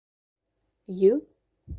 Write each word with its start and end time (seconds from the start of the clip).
You? 0.87 1.27